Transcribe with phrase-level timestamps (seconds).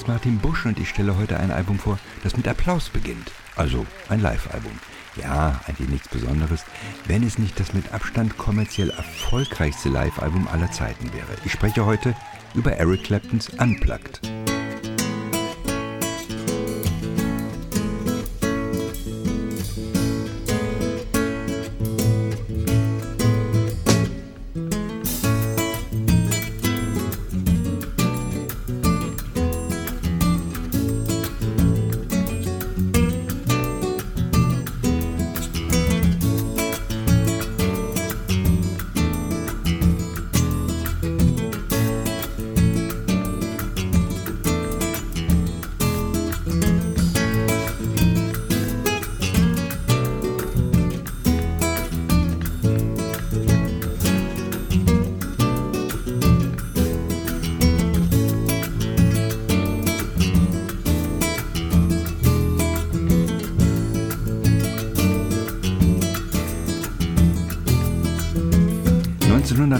[0.00, 3.32] Ist Martin Busch und ich stelle heute ein Album vor, das mit Applaus beginnt.
[3.54, 4.72] Also ein Live-Album.
[5.16, 6.64] Ja, eigentlich nichts Besonderes,
[7.06, 11.36] wenn es nicht das mit Abstand kommerziell erfolgreichste Live-Album aller Zeiten wäre.
[11.44, 12.14] Ich spreche heute
[12.54, 14.29] über Eric Claptons Unplugged.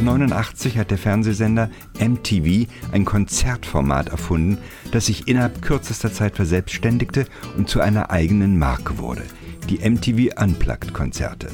[0.01, 4.57] 1989 hat der Fernsehsender MTV ein Konzertformat erfunden,
[4.93, 7.27] das sich innerhalb kürzester Zeit verselbstständigte
[7.59, 9.25] und zu einer eigenen Marke wurde.
[9.69, 11.49] Die MTV Unplugged Konzerte.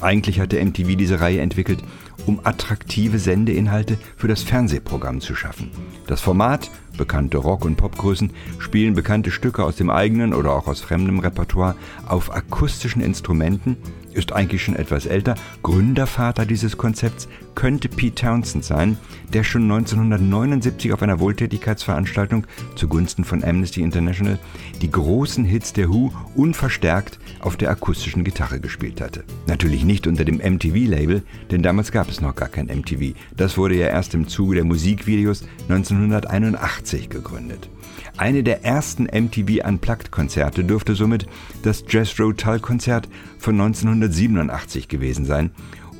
[0.00, 1.84] Eigentlich hatte MTV diese Reihe entwickelt,
[2.24, 5.70] um attraktive Sendeinhalte für das Fernsehprogramm zu schaffen.
[6.06, 10.80] Das Format, bekannte Rock- und Popgrößen, spielen bekannte Stücke aus dem eigenen oder auch aus
[10.80, 13.76] fremdem Repertoire auf akustischen Instrumenten
[14.12, 15.34] ist eigentlich schon etwas älter.
[15.62, 18.96] Gründervater dieses Konzepts könnte Pete Townsend sein,
[19.32, 24.38] der schon 1979 auf einer Wohltätigkeitsveranstaltung zugunsten von Amnesty International
[24.82, 29.24] die großen Hits der Who unverstärkt auf der akustischen Gitarre gespielt hatte.
[29.46, 33.14] Natürlich nicht unter dem MTV-Label, denn damals gab es noch gar kein MTV.
[33.36, 37.68] Das wurde ja erst im Zuge der Musikvideos 1981 gegründet.
[38.16, 41.26] Eine der ersten MTV Unplugged-Konzerte dürfte somit
[41.62, 43.08] das Jazz Rotal-Konzert
[43.38, 45.50] von 1987 gewesen sein,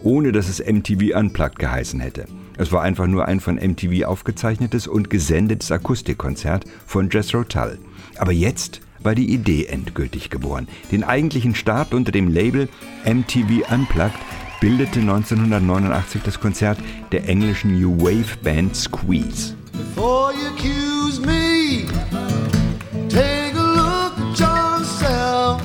[0.02, 2.26] ohne dass es MTV Unplugged geheißen hätte.
[2.56, 7.78] Es war einfach nur ein von MTV aufgezeichnetes und gesendetes Akustikkonzert von Jazz Rotal.
[8.16, 10.68] Aber jetzt war die Idee endgültig geboren.
[10.92, 12.68] Den eigentlichen Start unter dem Label
[13.04, 14.18] MTV Unplugged
[14.60, 16.78] bildete 1989 das Konzert
[17.12, 19.54] der englischen New Wave Band Squeeze.
[19.72, 21.86] Before you accuse me,
[23.08, 25.62] take a look at yourself.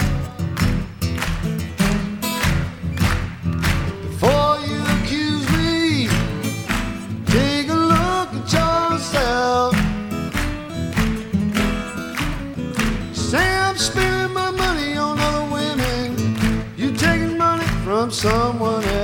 [4.01, 6.07] Before you accuse me,
[7.25, 9.75] take a look at yourself.
[13.13, 16.15] Say I'm spending my money on other women,
[16.77, 18.94] You're taking money from someone else.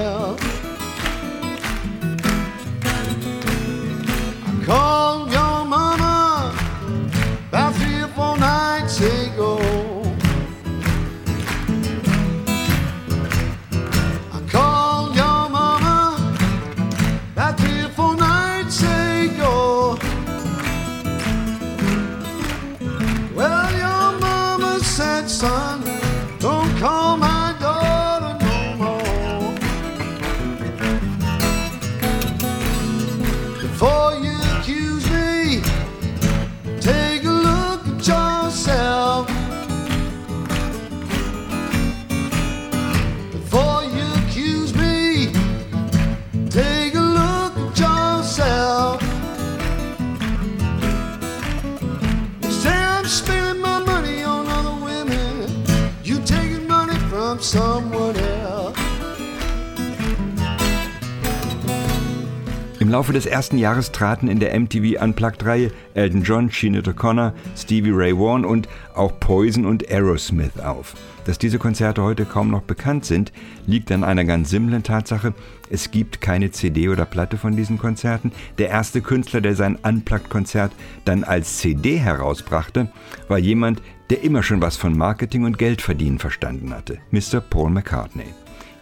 [62.91, 68.13] Laufe des ersten Jahres traten in der MTV Unplugged-Reihe Elton John, Sinead O'Connor, Stevie Ray
[68.13, 70.95] Vaughan und auch Poison und Aerosmith auf.
[71.23, 73.31] Dass diese Konzerte heute kaum noch bekannt sind,
[73.65, 75.33] liegt an einer ganz simplen Tatsache.
[75.69, 78.33] Es gibt keine CD oder Platte von diesen Konzerten.
[78.57, 80.73] Der erste Künstler, der sein Unplugged-Konzert
[81.05, 82.91] dann als CD herausbrachte,
[83.29, 87.39] war jemand, der immer schon was von Marketing und Geldverdienen verstanden hatte, Mr.
[87.39, 88.33] Paul McCartney.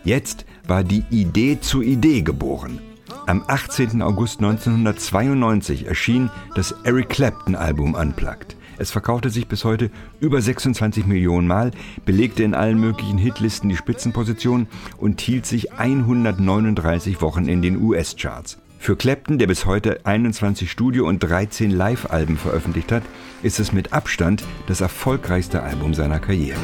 [0.03, 2.79] Jetzt war die Idee zu Idee geboren.
[3.25, 4.01] Am 18.
[4.01, 8.55] August 1992 erschien das Eric Clapton Album Unplugged.
[8.77, 11.71] Es verkaufte sich bis heute über 26 Millionen Mal,
[12.05, 14.67] belegte in allen möglichen Hitlisten die Spitzenposition
[14.97, 18.57] und hielt sich 139 Wochen in den US-Charts.
[18.79, 23.03] Für Clapton, der bis heute 21 Studio- und 13 Live-Alben veröffentlicht hat,
[23.43, 26.59] ist es mit Abstand das erfolgreichste Album seiner Karriere.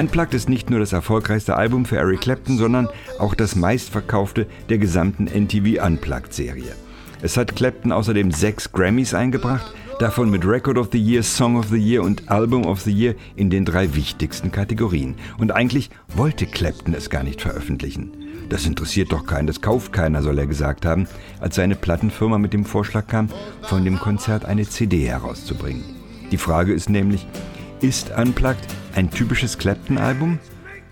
[0.00, 2.88] Unplugged ist nicht nur das erfolgreichste Album für Eric Clapton, sondern
[3.18, 6.74] auch das meistverkaufte der gesamten NTV Unplugged-Serie.
[7.20, 11.68] Es hat Clapton außerdem sechs Grammys eingebracht, davon mit Record of the Year, Song of
[11.68, 15.16] the Year und Album of the Year in den drei wichtigsten Kategorien.
[15.36, 18.12] Und eigentlich wollte Clapton es gar nicht veröffentlichen.
[18.48, 21.08] Das interessiert doch keinen, das kauft keiner, soll er gesagt haben,
[21.40, 23.28] als seine Plattenfirma mit dem Vorschlag kam,
[23.60, 25.84] von dem Konzert eine CD herauszubringen.
[26.32, 27.26] Die Frage ist nämlich,
[27.82, 30.38] ist Unplugged ein typisches Clapton-Album?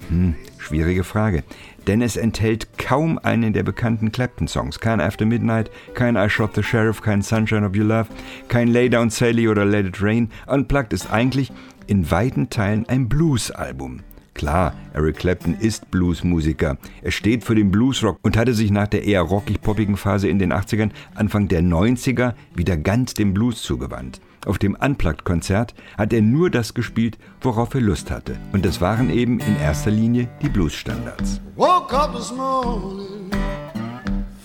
[0.09, 1.45] Hm, schwierige Frage.
[1.87, 4.81] Denn es enthält kaum einen der bekannten Clapton-Songs.
[4.81, 8.09] Kein After Midnight, kein I Shot the Sheriff, kein Sunshine of Your Love,
[8.49, 10.31] kein Lay Down Sally oder Let It Rain.
[10.47, 11.53] Unplugged ist eigentlich
[11.87, 14.01] in weiten Teilen ein Blues-Album.
[14.35, 16.79] Klar, Eric Clapton ist Bluesmusiker.
[17.03, 20.53] Er steht für den Bluesrock und hatte sich nach der eher rockig-poppigen Phase in den
[20.53, 24.21] 80ern, Anfang der 90er wieder ganz dem Blues zugewandt.
[24.47, 28.39] Auf dem Unplugged-Konzert hat er nur das gespielt, worauf er Lust hatte.
[28.53, 31.41] Und das waren eben in erster Linie die Blues-Standards.
[31.57, 33.31] Woke up this morning,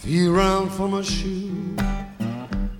[0.01, 1.75] feel around for my shoe.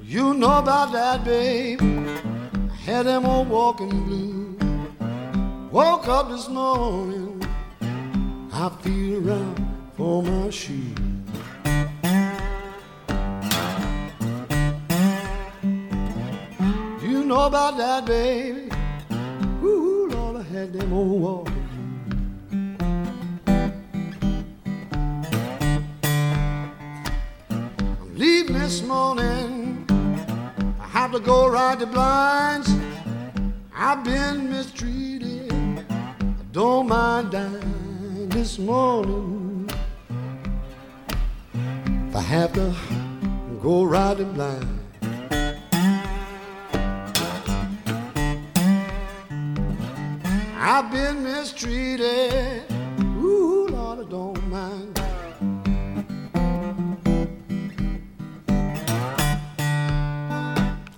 [0.01, 1.79] You know about that, babe.
[1.81, 4.57] I had them all walking blue.
[5.71, 7.39] Woke up this morning,
[8.51, 9.59] I feel around
[9.95, 10.93] for my shoe.
[17.43, 18.69] Know about that, baby.
[19.61, 21.49] Ooh, Lord, I had them old walls.
[28.01, 29.85] I'm leaving this morning.
[30.79, 32.69] I have to go ride the blinds.
[33.75, 35.51] I've been mistreated.
[35.91, 39.69] I don't mind dying this morning.
[42.07, 42.73] If I have to
[43.61, 44.82] go ride the blinds.
[50.65, 52.63] I've been mistreated.
[53.17, 54.97] Ooh, Lord, I don't mind.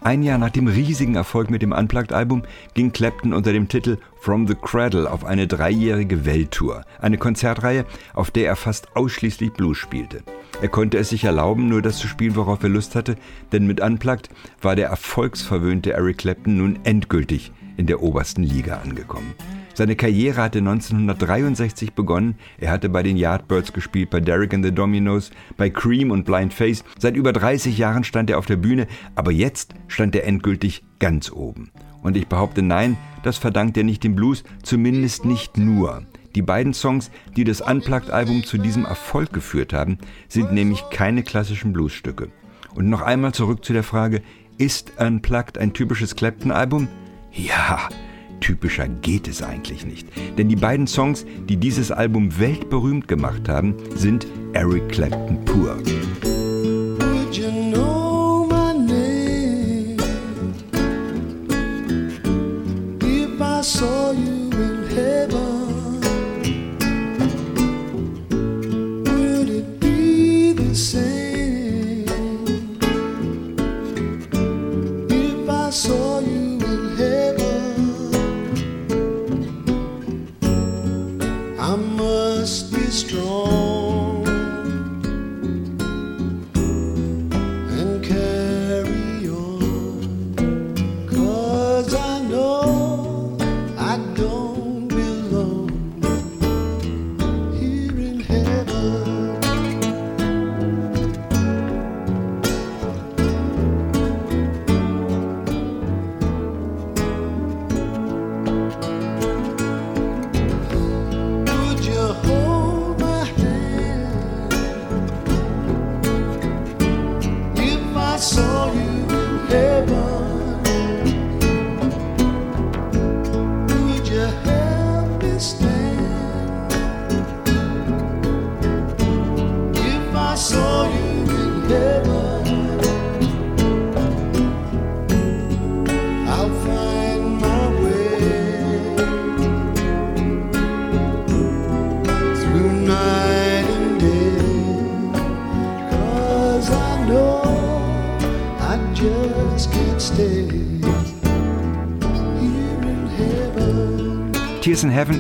[0.04, 2.44] Ein Jahr nach dem riesigen Erfolg mit dem Unplugged-Album
[2.76, 8.30] ging Clapton unter dem Titel From the Cradle auf eine dreijährige Welttour, eine Konzertreihe, auf
[8.30, 10.22] der er fast ausschließlich Blues spielte.
[10.62, 13.16] Er konnte es sich erlauben, nur das zu spielen, worauf er Lust hatte,
[13.52, 14.30] denn mit Unplugged
[14.62, 19.34] war der erfolgsverwöhnte Eric Clapton nun endgültig in der obersten Liga angekommen.
[19.76, 22.36] Seine Karriere hatte 1963 begonnen.
[22.58, 26.54] Er hatte bei den Yardbirds gespielt, bei Derek and the Dominos, bei Cream und Blind
[26.54, 26.86] Face.
[26.98, 31.30] Seit über 30 Jahren stand er auf der Bühne, aber jetzt stand er endgültig ganz
[31.30, 31.72] oben.
[32.02, 36.04] Und ich behaupte, nein, das verdankt er nicht dem Blues, zumindest nicht nur.
[36.36, 39.98] Die beiden Songs, die das Unplugged-Album zu diesem Erfolg geführt haben,
[40.30, 42.30] sind nämlich keine klassischen Bluesstücke.
[42.76, 44.22] Und noch einmal zurück zu der Frage,
[44.58, 46.88] ist Unplugged ein typisches Clapton-Album?
[47.34, 47.90] Ja,
[48.40, 50.08] Typischer geht es eigentlich nicht.
[50.38, 55.78] Denn die beiden Songs, die dieses Album weltberühmt gemacht haben, sind Eric Clapton pur.
[63.66, 64.52] Tears in
[64.96, 65.45] Heaven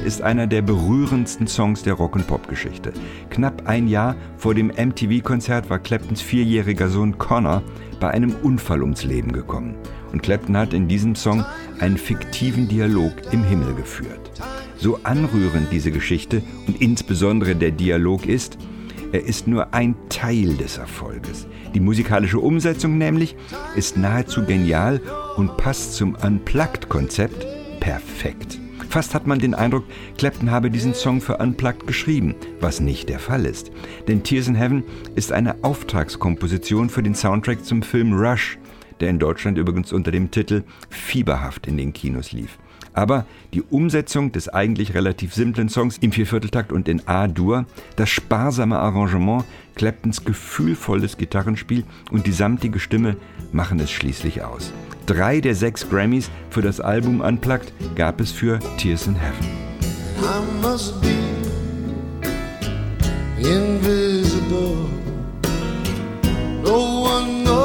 [0.05, 2.93] ist einer der berührendsten Songs der Rock- und Pop-Geschichte.
[3.29, 7.63] Knapp ein Jahr vor dem MTV-Konzert war Claptons vierjähriger Sohn Connor
[7.99, 9.75] bei einem Unfall ums Leben gekommen.
[10.11, 11.45] Und Clapton hat in diesem Song
[11.79, 14.31] einen fiktiven Dialog im Himmel geführt.
[14.77, 18.57] So anrührend diese Geschichte und insbesondere der Dialog ist,
[19.11, 21.47] er ist nur ein Teil des Erfolges.
[21.73, 23.35] Die musikalische Umsetzung nämlich
[23.75, 25.01] ist nahezu genial
[25.37, 27.45] und passt zum Unplugged-Konzept
[27.79, 28.59] perfekt.
[28.95, 29.83] Fast hat man den Eindruck,
[30.17, 33.69] Clapton habe diesen Song für Unplugged geschrieben, was nicht der Fall ist.
[34.07, 34.85] Denn Tears in Heaven
[35.15, 38.57] ist eine Auftragskomposition für den Soundtrack zum Film Rush,
[39.01, 42.57] der in Deutschland übrigens unter dem Titel Fieberhaft in den Kinos lief.
[42.93, 47.65] Aber die Umsetzung des eigentlich relativ simplen Songs im Viervierteltakt und in A-Dur,
[47.97, 49.43] das sparsame Arrangement,
[49.75, 53.17] Claptons gefühlvolles Gitarrenspiel und die samtige Stimme
[53.51, 54.71] machen es schließlich aus.
[55.05, 59.45] Drei der sechs Grammys für das Album Unplugged gab es für Tears in Heaven.
[60.19, 61.13] I must be
[63.37, 64.89] invisible.
[66.63, 67.64] No one notices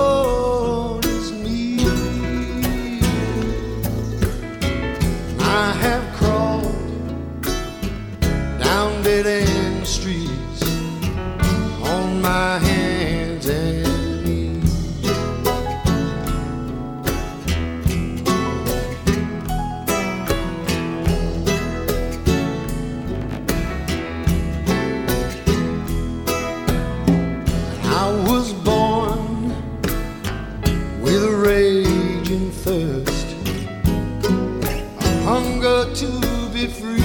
[32.66, 33.06] Eric
[35.60, 36.99] Claptons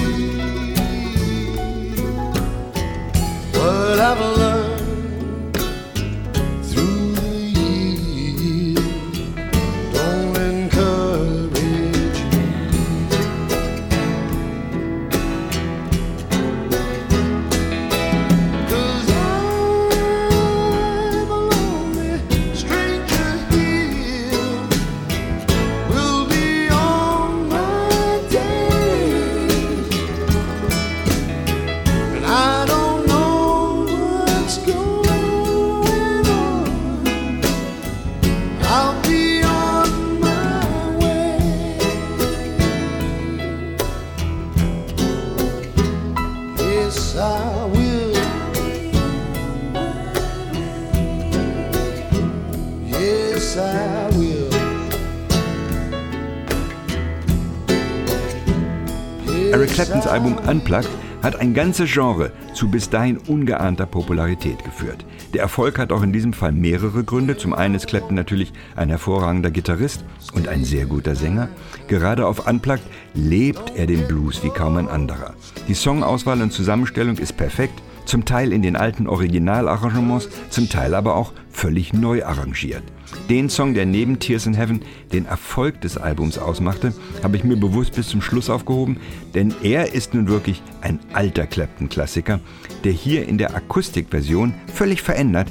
[60.16, 60.88] Album Unplugged
[61.22, 65.04] hat ein ganzes Genre zu bis dahin ungeahnter Popularität geführt.
[65.34, 67.36] Der Erfolg hat auch in diesem Fall mehrere Gründe.
[67.36, 71.50] Zum einen ist Clapton natürlich ein hervorragender Gitarrist und ein sehr guter Sänger.
[71.86, 75.34] Gerade auf Unplugged lebt er den Blues wie kaum ein anderer.
[75.68, 81.16] Die Songauswahl und Zusammenstellung ist perfekt, zum Teil in den alten Originalarrangements, zum Teil aber
[81.16, 82.82] auch völlig neu arrangiert.
[83.28, 84.82] Den Song, der neben Tears in Heaven
[85.12, 88.98] den Erfolg des Albums ausmachte, habe ich mir bewusst bis zum Schluss aufgehoben,
[89.34, 92.40] denn er ist nun wirklich ein alter Clapton-Klassiker,
[92.84, 95.48] der hier in der Akustikversion völlig verändert,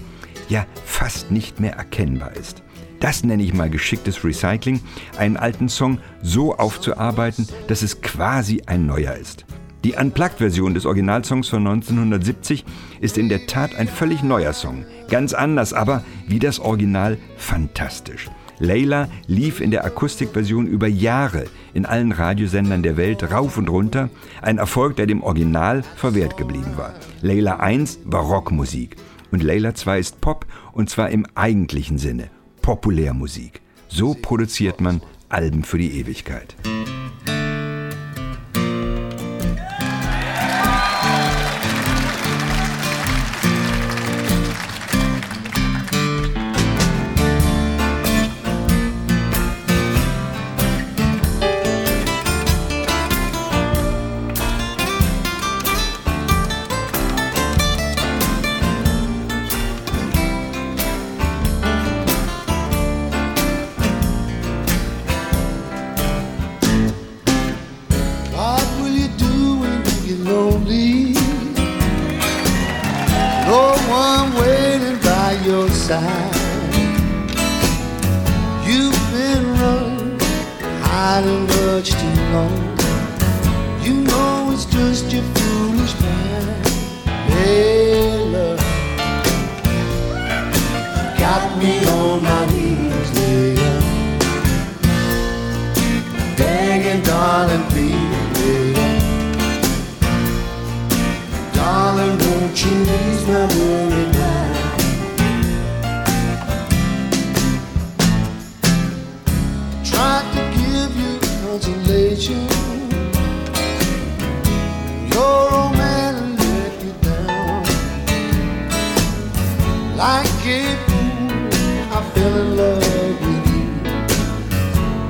[0.47, 2.61] ja fast nicht mehr erkennbar ist.
[2.99, 4.79] Das nenne ich mal geschicktes Recycling,
[5.17, 9.45] einen alten Song so aufzuarbeiten, dass es quasi ein neuer ist.
[9.85, 12.65] Die Unplugged-Version des Originalsongs von 1970
[13.01, 14.83] ist in der Tat ein völlig neuer Song.
[15.09, 18.27] Ganz anders, aber wie das Original fantastisch.
[18.57, 24.09] Layla lief in der Akustikversion über Jahre in allen Radiosendern der Welt rauf und runter,
[24.41, 26.95] ein Erfolg, der dem Original verwehrt geblieben war.
[27.21, 28.95] Layla 1 war Rockmusik
[29.31, 32.31] und Layla 2 ist Pop und zwar im eigentlichen Sinne.
[32.63, 33.61] Populärmusik.
[33.87, 36.55] So produziert man Alben für die Ewigkeit.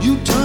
[0.05, 0.44] You ease